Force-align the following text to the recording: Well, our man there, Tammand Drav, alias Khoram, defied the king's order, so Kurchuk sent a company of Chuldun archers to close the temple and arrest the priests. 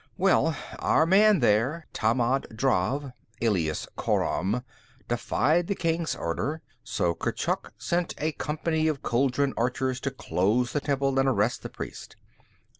Well, 0.17 0.57
our 0.79 1.05
man 1.05 1.41
there, 1.41 1.85
Tammand 1.93 2.47
Drav, 2.57 3.11
alias 3.39 3.87
Khoram, 3.99 4.63
defied 5.07 5.67
the 5.67 5.75
king's 5.75 6.15
order, 6.15 6.63
so 6.83 7.13
Kurchuk 7.13 7.69
sent 7.77 8.15
a 8.17 8.31
company 8.31 8.87
of 8.87 9.03
Chuldun 9.03 9.53
archers 9.55 9.99
to 9.99 10.09
close 10.09 10.73
the 10.73 10.79
temple 10.81 11.19
and 11.19 11.29
arrest 11.29 11.61
the 11.61 11.69
priests. 11.69 12.15